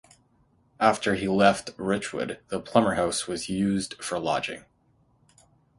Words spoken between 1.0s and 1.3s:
he